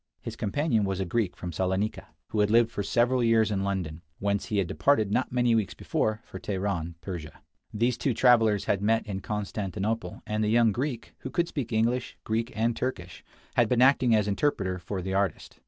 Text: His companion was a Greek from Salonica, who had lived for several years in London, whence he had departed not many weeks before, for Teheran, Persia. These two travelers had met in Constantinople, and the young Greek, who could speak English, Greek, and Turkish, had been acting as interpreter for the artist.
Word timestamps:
His 0.19 0.35
companion 0.35 0.83
was 0.83 0.99
a 0.99 1.05
Greek 1.05 1.35
from 1.37 1.51
Salonica, 1.51 2.07
who 2.29 2.39
had 2.39 2.49
lived 2.49 2.71
for 2.71 2.81
several 2.81 3.23
years 3.23 3.51
in 3.51 3.63
London, 3.63 4.01
whence 4.17 4.45
he 4.45 4.57
had 4.57 4.65
departed 4.65 5.11
not 5.11 5.31
many 5.31 5.53
weeks 5.53 5.75
before, 5.75 6.21
for 6.25 6.39
Teheran, 6.39 6.95
Persia. 7.01 7.39
These 7.71 7.99
two 7.99 8.15
travelers 8.15 8.65
had 8.65 8.81
met 8.81 9.05
in 9.05 9.19
Constantinople, 9.19 10.23
and 10.25 10.43
the 10.43 10.49
young 10.49 10.71
Greek, 10.71 11.13
who 11.19 11.29
could 11.29 11.47
speak 11.47 11.71
English, 11.71 12.17
Greek, 12.23 12.51
and 12.55 12.75
Turkish, 12.75 13.23
had 13.53 13.69
been 13.69 13.83
acting 13.83 14.15
as 14.15 14.27
interpreter 14.27 14.79
for 14.79 15.03
the 15.03 15.13
artist. 15.13 15.59